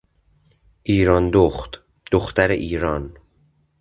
[0.83, 3.13] ایراندخت، دختر ایران